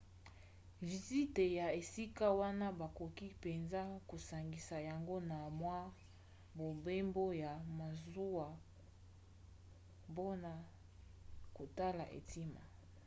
[0.87, 5.79] vizite ya esika wana bakoki mpenza kosangisa yango na mwa
[6.59, 8.47] mobembo ya masuwa
[10.11, 10.51] mpona
[11.57, 12.61] kotala etima